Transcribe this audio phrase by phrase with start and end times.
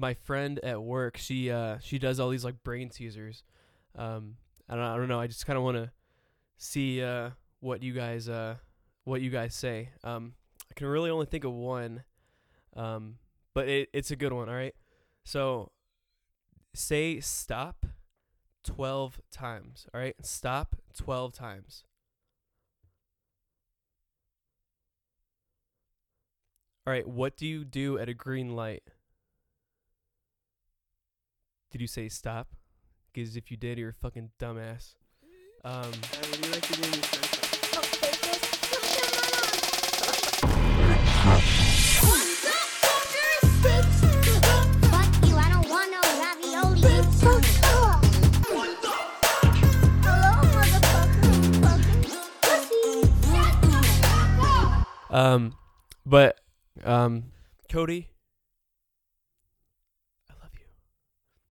[0.00, 3.44] my friend at work, she uh she does all these like brain teasers.
[3.96, 4.36] Um,
[4.68, 5.20] I don't I don't know.
[5.20, 5.90] I just kind of want to
[6.56, 7.30] see uh
[7.60, 8.56] what you guys uh
[9.04, 9.90] what you guys say.
[10.02, 10.34] Um,
[10.70, 12.04] I can really only think of one.
[12.76, 13.16] Um,
[13.54, 14.48] but it, it's a good one.
[14.48, 14.74] All right.
[15.24, 15.72] So
[16.74, 17.86] say stop
[18.64, 19.86] 12 times.
[19.92, 20.14] All right.
[20.22, 21.84] Stop 12 times.
[26.86, 27.06] All right.
[27.06, 28.84] What do you do at a green light?
[31.70, 32.48] Did you say stop?
[33.12, 34.94] Because if you did, you're a fucking dumbass.
[35.62, 35.92] Um,
[55.10, 55.54] um,
[56.04, 56.40] but
[56.84, 57.24] um,
[57.70, 58.08] Cody,